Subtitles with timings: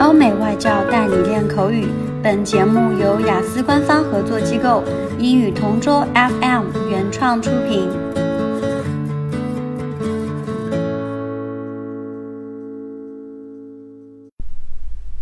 [0.00, 1.86] 欧美外教带你练口语。
[2.22, 4.82] 本节目由雅思官方合作机构
[5.18, 7.88] 英语同桌 FM 原创出品。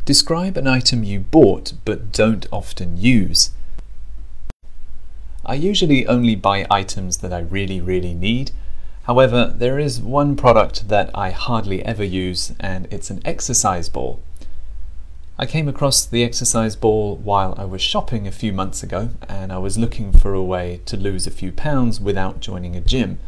[0.05, 3.51] Describe an item you bought but don't often use.
[5.45, 8.53] I usually only buy items that I really, really need.
[9.05, 14.21] However, there is one product that I hardly ever use, and it's an exercise ball.
[15.40, 19.54] I came across the exercise ball while I was shopping a few months ago, and
[19.54, 23.20] I was looking for a way to lose a few pounds without joining a gym.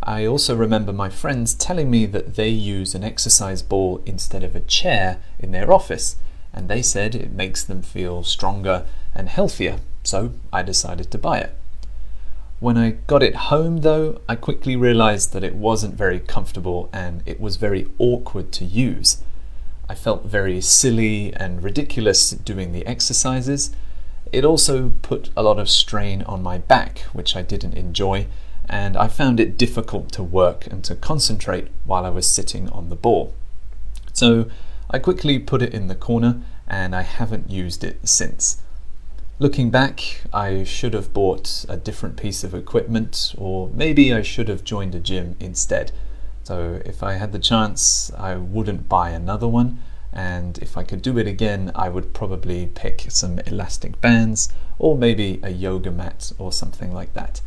[0.00, 4.54] I also remember my friends telling me that they use an exercise ball instead of
[4.54, 6.14] a chair in their office,
[6.52, 11.40] and they said it makes them feel stronger and healthier, so I decided to buy
[11.40, 11.56] it.
[12.60, 17.24] When I got it home, though, I quickly realized that it wasn't very comfortable and
[17.26, 19.20] it was very awkward to use.
[19.88, 23.70] I felt very silly and ridiculous doing the exercises.
[24.32, 28.26] It also put a lot of strain on my back, which I didn't enjoy,
[28.68, 32.88] and I found it difficult to work and to concentrate while I was sitting on
[32.88, 33.34] the ball.
[34.12, 34.46] So
[34.90, 38.62] I quickly put it in the corner and I haven't used it since.
[39.38, 44.48] Looking back, I should have bought a different piece of equipment, or maybe I should
[44.48, 45.90] have joined a gym instead.
[46.43, 49.77] So, if I had the chance, I wouldn't buy another one,
[50.11, 54.97] and if I could do it again, I would probably pick some elastic bands, or
[54.97, 57.41] maybe a yoga mat, or something like that.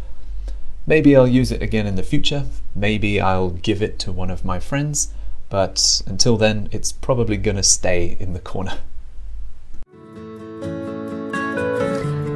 [0.86, 4.44] Maybe I'll use it again in the future, maybe I'll give it to one of
[4.44, 5.08] my friends,
[5.48, 8.78] but until then, it's probably gonna stay in the corner.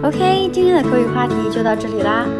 [0.03, 2.40] OK，今天的口语话题就到这里啦。